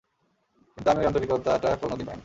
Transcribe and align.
কিন্তু 0.77 0.89
আমি 0.89 1.01
ঐ 1.01 1.07
আন্তরিকতাটা 1.07 1.69
কোনদিন 1.81 2.05
পাই 2.07 2.09
নি। 2.09 2.19